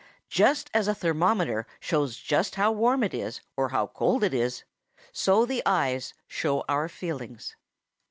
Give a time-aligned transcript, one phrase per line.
[0.31, 4.63] Just as a thermometer shows just how warm it is or how cold it is,
[5.11, 7.55] so the eyes show our feelings.